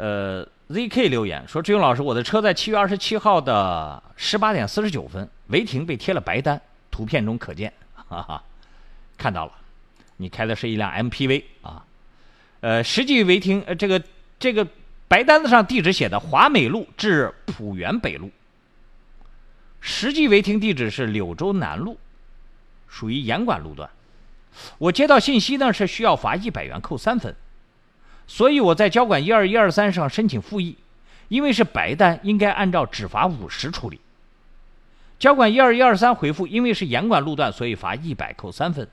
[0.00, 6.58] 呃，ZK 留言说：“志勇老师，我的车在七月二十七号的十八点四十九分违停被贴了白单，
[6.90, 7.70] 图片中可见。”
[8.08, 8.42] 哈哈，
[9.18, 9.52] 看到了，
[10.16, 11.84] 你开的是一辆 MPV 啊。
[12.60, 14.02] 呃，实际违停，呃，这个
[14.38, 14.66] 这个
[15.06, 18.30] 白单子上地址写的华美路至浦园北路，
[19.82, 21.98] 实际违停地址是柳州南路，
[22.88, 23.90] 属于严管路段。
[24.78, 27.36] 我接到信息呢是需要罚一百元，扣三分，
[28.30, 30.76] 所以我在交管一二一二三上申请复议，
[31.26, 34.00] 因为是白单，应该按照只罚五十处理。
[35.18, 38.86] 交管一二一二三回复，因为是严管路段，所以罚一百，扣三分。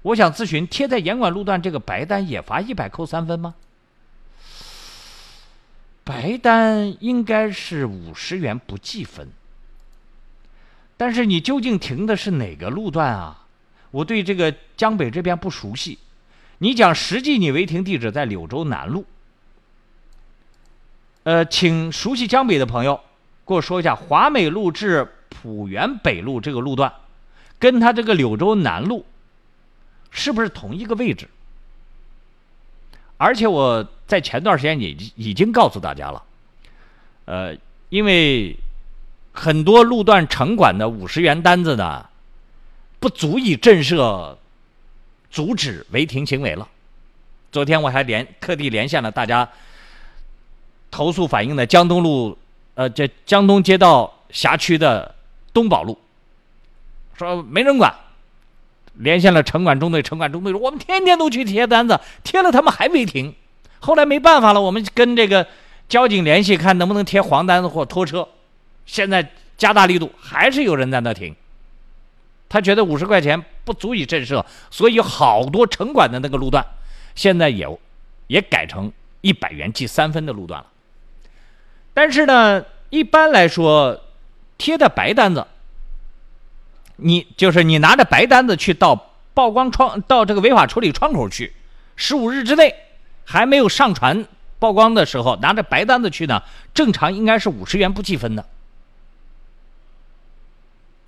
[0.00, 3.54] 我想咨询，贴在严管路段这个白单也罚一百扣三分吗？
[6.02, 9.28] 白单应该是五十元不计分，
[10.96, 13.44] 但是你究竟停的是哪个路段啊？
[13.90, 15.98] 我对这个江北这边不熟悉。
[16.58, 19.04] 你讲实际你违停地址在柳州南路，
[21.24, 23.00] 呃，请熟悉江北的朋友
[23.46, 26.92] 给我说一下华美路至浦园北路这个路段，
[27.58, 29.04] 跟他这个柳州南路。
[30.16, 31.28] 是不是同一个位置？
[33.16, 36.22] 而且我在前段时间已经已经告诉大家了，
[37.24, 37.56] 呃，
[37.88, 38.56] 因为
[39.32, 42.08] 很多路段城管的五十元单子呢，
[43.00, 44.36] 不足以震慑
[45.34, 46.68] 阻止违停行为了。
[47.50, 49.48] 昨天我还连特地连线了大家
[50.92, 52.38] 投诉反映的江东路，
[52.74, 55.12] 呃，这江东街道辖区的
[55.52, 55.98] 东宝路，
[57.18, 57.92] 说没人管。
[58.98, 63.34] 连线了城管中队，城管中队说：“我们天天都去贴单子，贴了他们还没停。
[63.80, 65.44] 后来没办法了，我们跟这个
[65.88, 68.28] 交警联系，看能不能贴黄单子或拖车。
[68.86, 71.34] 现在加大力度，还是有人在那停。
[72.54, 76.64] 他觉得五十块钱不足以震慑，所以好多城管的那个路段，
[77.16, 77.66] 现在也
[78.28, 80.66] 也改成一百元记三分的路段了。
[81.92, 84.00] 但是呢，一般来说，
[84.56, 85.44] 贴的白单子。”
[86.98, 91.52] 你就是你拿着白单子去到曝光窗到这个违法处理窗口去，
[91.96, 92.72] 十五日之内
[93.24, 94.24] 还没有上传
[94.60, 98.46] 曝光的时候，拿着白单子去呢，正常应该是五十元不计分的。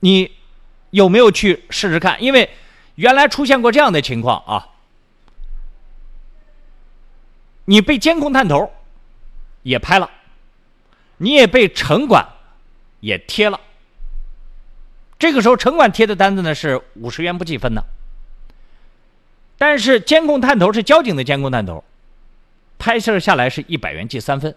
[0.01, 0.33] 你
[0.97, 2.23] 有没有去试试看？
[2.23, 2.49] 因为
[2.95, 4.67] 原来出现过这样的情况啊，
[7.67, 8.73] 你被监控探头
[9.63, 10.11] 也拍了，
[11.19, 12.27] 你也被城管
[13.01, 13.61] 也贴了。
[15.19, 17.85] 这个时候，城管贴的单子呢是五十元不计分的，
[19.59, 21.85] 但是监控探头是交警的监控探头，
[22.79, 24.55] 拍摄下来是一百元记三分。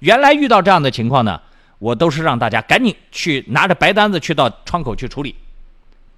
[0.00, 1.40] 原来遇到这样的情况呢，
[1.78, 5.36] 我都是让大家赶紧去拿着白单子去到窗口去处理。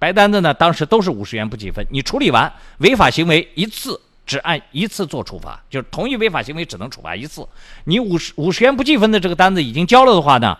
[0.03, 7.47] 白单子呢，当时都是五十元不计分，你处理完违法行为一次只按一次做处罚，就是同一违法行为只能处罚一次。
[7.85, 10.57] 你五十五十元不计分的这个单子已经交了的话呢，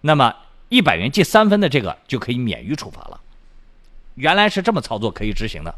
[0.00, 0.34] 那么。
[0.72, 3.20] 一百元记三分的这个就可以免于处罚了，
[4.14, 5.74] 原来是这么操作可以执行的，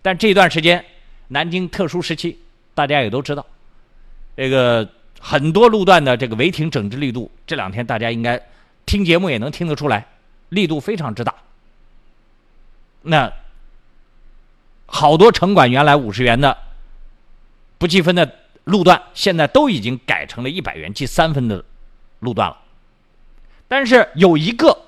[0.00, 0.84] 但这一段时间
[1.26, 2.38] 南京特殊时期，
[2.72, 3.44] 大家也都知道，
[4.36, 4.88] 这个
[5.18, 8.40] 很多路段的这个违停整治力度，这两天大家应该
[8.86, 10.06] 听节目也能听得出来，
[10.50, 11.34] 力度非常之大。
[13.06, 13.32] 那
[14.86, 16.56] 好多城管原来五十元的
[17.78, 21.64] 不计分的路段，现在都已经改成了一百元记三分的
[22.20, 22.58] 路段了。
[23.68, 24.78] 但是有一个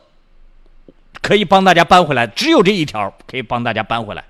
[1.20, 4.24] 可以帮大家搬回来，只有这一条可以帮大家搬回来。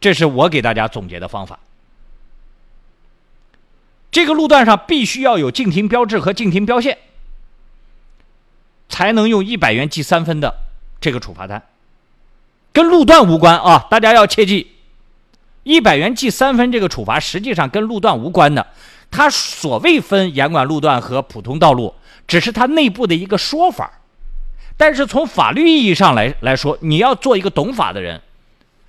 [0.00, 1.58] 这是我给大家总结的方法。
[4.10, 6.98] 这个路段上必须要有禁停标志和禁停标线，
[8.88, 10.56] 才能用一百元记三分的
[11.00, 11.62] 这个处罚单，
[12.72, 13.86] 跟路段无关啊！
[13.90, 14.72] 大家要切记，
[15.62, 18.66] 一百元记三分这个处罚实际上跟路段无关的。
[19.10, 21.94] 它所谓分严管路段和普通道路。
[22.28, 23.90] 只是它内部的一个说法，
[24.76, 28.22] 但是从法律意义上来来说，你要做一个懂法的人，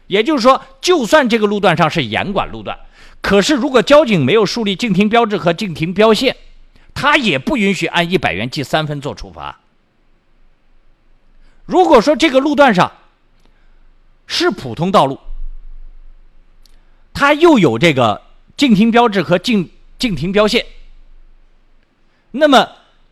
[0.05, 2.77] 也就是说，就算这个路段上是严管路段，
[3.19, 6.35] 可是如果交警没有树立禁停标志和禁停标线，
[6.93, 9.57] 他也不允许按一百元记三分做处罚。
[11.65, 12.91] 如果说这个路段上
[14.31, 15.19] 是普通道路，
[17.13, 18.21] 它又有这个
[18.55, 19.69] 禁停标志和禁
[19.99, 20.65] 禁停标线，
[22.31, 22.67] 那么。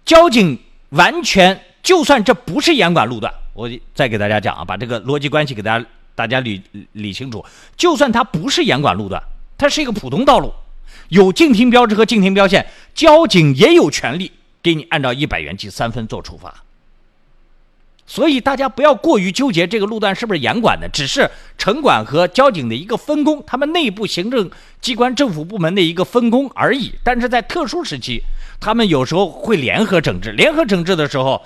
[0.05, 0.57] 交警
[0.89, 5.85] 完全，就算这不是严管路段，我再给大家讲啊，把这个逻辑关系给大家
[6.15, 6.59] 大家理
[6.93, 7.45] 理清楚。
[7.77, 9.21] 就算它不是严管路段，
[9.55, 10.51] 它是一个普通道路，
[11.09, 14.31] 有禁停标志和禁停标线，交警也有权利
[14.63, 16.63] 给你按照一百元记三分做处罚。
[18.09, 21.29] 所以大家不要过于纠结这个路段是不是严管的，只是
[21.59, 24.49] 城管和交警的一个分工，他们内部行政
[24.81, 26.95] 机关、政府部门的一个分工而已。
[27.03, 28.23] 但是在特殊时期，
[28.59, 30.31] 他们有时候会联合整治。
[30.31, 31.39] 联合整治的时候，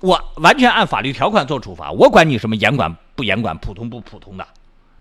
[0.00, 4.46] 我完全按法律条款做处罚，我管你什么严管不严管、普通不普通的。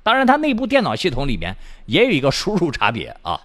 [0.01, 1.53] 当然，它内部电脑系统里面
[1.87, 3.41] 也有一个输入差别啊。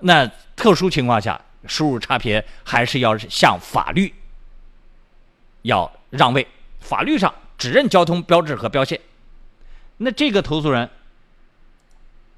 [0.00, 4.12] 那特殊情况下，输入差别还是要向法律。
[5.62, 6.46] 要让位，
[6.80, 9.00] 法律上只认交通标志和标线。
[9.96, 10.90] 那这个投诉人，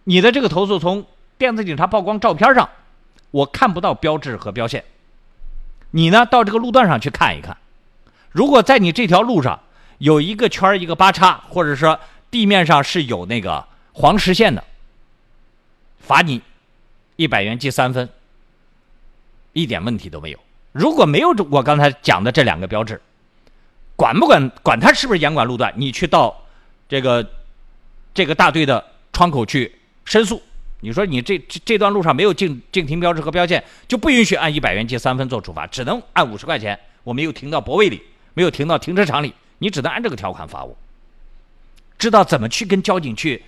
[0.04, 1.06] 你的这个投诉从
[1.36, 2.68] 电子警察曝光照片上，
[3.30, 4.84] 我看不到标志和标线。
[5.90, 7.56] 你呢，到这个路段上去看一看。
[8.30, 9.60] 如果在你这条路上
[9.98, 11.98] 有一个圈一个八叉，或者说
[12.30, 14.62] 地面上是有那个黄实线的，
[15.98, 16.40] 罚你
[17.16, 18.08] 一百元记三分，
[19.52, 20.38] 一点问题都没有。
[20.72, 23.02] 如果没有我刚才讲的这两个标志，
[24.00, 25.70] 管不管管他是不是严管路段？
[25.76, 26.34] 你去到
[26.88, 27.30] 这个
[28.14, 28.82] 这个大队的
[29.12, 29.70] 窗口去
[30.06, 30.42] 申诉。
[30.80, 36.80] 你说你这这这段路上没有禁禁停标志和标线，就不允许按一百元记三分做处罚，只能按五十块钱。
[37.04, 38.02] 我没有停到泊位里，
[38.32, 40.74] 没有停到停车场里，你只能按这个条款罚我。
[41.98, 43.42] 知道怎么去跟交警去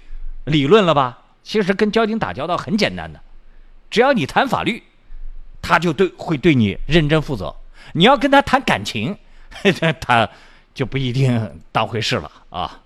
[0.45, 1.19] 理论了吧？
[1.43, 3.19] 其实跟交警打交道很简单的，
[3.91, 4.83] 只要你谈法律，
[5.63, 7.57] 他就对会对你认真负责。
[7.95, 9.17] 你要跟他谈感情。
[10.01, 10.29] 他
[10.75, 12.81] 就不一定当回事了啊！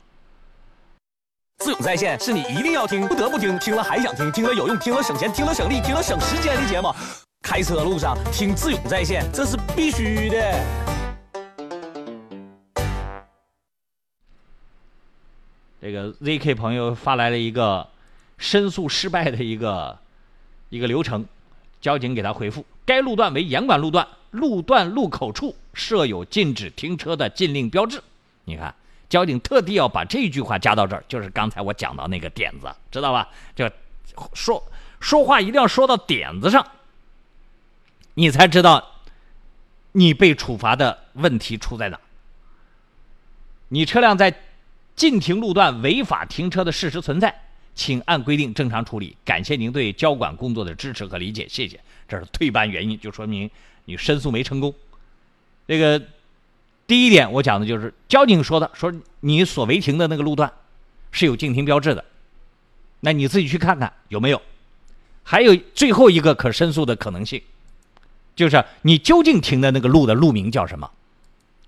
[1.58, 6.92] 自勇在线是你一定要听、不得不听、听了还想听、听了有用、听了省钱、听了省力、听了省时间的节目。
[7.42, 10.60] 开车路上听自勇在线，这是必须的。
[15.80, 17.88] 这个 ZK 朋友发来了一个
[18.36, 19.96] 申诉失败的一个
[20.68, 21.24] 一个流程，
[21.80, 24.06] 交警给他回复：该路段为严管路段。
[24.36, 28.02] 路段路口处设有禁止停车的禁令标志。
[28.44, 28.74] 你看，
[29.08, 33.28] 交警特地要把这句话加到这儿，就是刚才我讲到那个点子，知道吧？
[33.54, 33.68] 就
[34.34, 34.62] 说
[35.00, 36.66] 说话一定要说到点子上，
[38.14, 39.02] 你才知道
[39.92, 41.98] 你被处罚的问题出在哪。
[43.68, 44.32] 你车辆在
[44.94, 47.42] 禁停路段违法停车的事实存在，
[47.74, 49.16] 请按规定正常处理。
[49.24, 51.80] 感谢您对交管工作的支持和理解，谢谢。
[52.08, 53.50] 这是退班原因，就说明。
[53.86, 54.74] 你申诉没成功，
[55.66, 56.00] 这个
[56.86, 60.52] 第一点我讲的就是交警说的，说你所违停的那个路段
[61.10, 62.04] 是有禁停标志的，
[63.00, 64.42] 那你自己去看看有没有。
[65.22, 67.42] 还有最后一个可申诉的可能性，
[68.36, 70.88] 就是你究竟停的那个路的路名叫什么？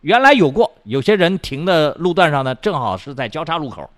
[0.02, 3.90] 原来有过，有些人停的路段上呢，正好是在交叉路口，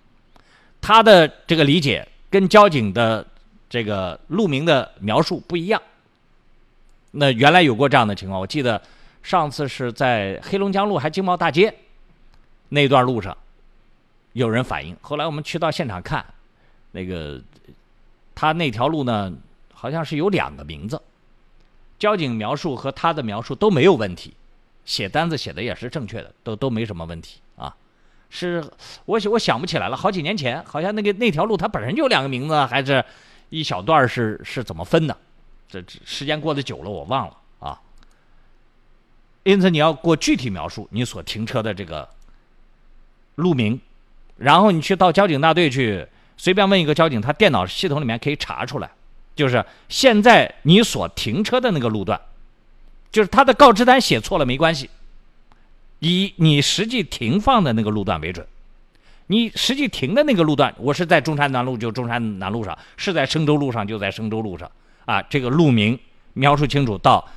[0.81, 3.23] 他的这个理解跟交警的
[3.69, 5.79] 这个路名的描述不一样。
[7.11, 8.81] 那原来有过这样的情况，我记得
[9.21, 11.73] 上次是在黑龙江路还经贸大街
[12.69, 13.37] 那段路上
[14.33, 16.25] 有人反映，后来我们去到现场看，
[16.91, 17.41] 那个
[18.33, 19.33] 他那条路呢
[19.73, 21.01] 好像是有两个名字，
[21.99, 24.33] 交警描述和他的描述都没有问题，
[24.85, 27.75] 写单子写的也是正确的，都都没什么问题啊。
[28.29, 28.63] 是
[29.03, 33.03] 我我想不起来了，好几年前好像那个那条路它本身就有两个名字，还是
[33.49, 35.17] 一小段是是怎么分的？
[35.71, 37.79] 这时间过得久了，我忘了啊。
[39.43, 42.07] 因此，你要过具体描述你所停车的这个
[43.35, 43.79] 路名，
[44.35, 48.91] 然后你去到交警大队去，随便问一个交警，他电脑系统里面可以查出来，
[49.33, 52.19] 就是现在你所停车的那个路段，
[53.11, 54.89] 就是他的告知单写错了没关系，
[55.99, 58.45] 以你实际停放的那个路段为准。
[59.27, 64.69] 你实际停的那个路段，我是在中山南路，就中山南路上；是在生州路上，就在生州路上。
[65.05, 65.97] 啊，这个路名
[66.33, 67.27] 描述清楚，到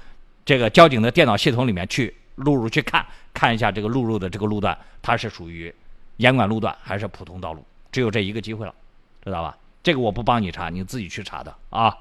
[0.45, 5.75] 这个交警的电脑系统里面去录入去看，看一下这个录入的这个路段，它是属于
[6.19, 7.65] 严管路段还是普通道路？
[7.91, 8.75] 只有这一个机会了，
[9.25, 9.57] 知道吧？
[9.83, 11.97] 这个我不帮你查，你自己去查的啊。